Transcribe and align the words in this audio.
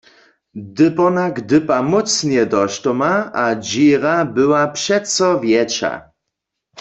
Dypornak 0.75 1.35
dypa 1.49 1.77
mócnje 1.89 2.43
do 2.51 2.61
štoma 2.73 3.13
a 3.43 3.45
dźěra 3.65 4.15
bywa 4.33 4.63
přeco 4.75 5.27
wjetša. 5.41 5.93